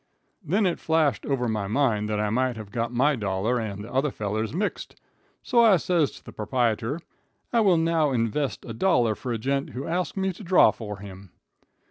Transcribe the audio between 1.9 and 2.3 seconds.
that